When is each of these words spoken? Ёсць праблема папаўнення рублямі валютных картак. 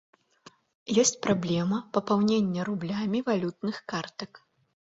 Ёсць 1.01 1.19
праблема 1.25 1.77
папаўнення 1.97 2.65
рублямі 2.71 3.19
валютных 3.29 3.75
картак. 3.95 4.31